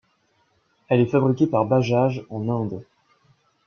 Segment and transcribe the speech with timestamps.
[0.89, 2.83] Elle est fabriquée par Bajaj en Inde.